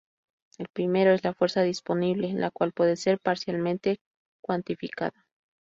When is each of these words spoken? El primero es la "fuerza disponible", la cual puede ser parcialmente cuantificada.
El 0.57 0.67
primero 0.73 1.11
es 1.11 1.23
la 1.23 1.35
"fuerza 1.35 1.61
disponible", 1.61 2.33
la 2.33 2.49
cual 2.49 2.71
puede 2.71 2.95
ser 2.95 3.19
parcialmente 3.19 3.99
cuantificada. 4.43 5.27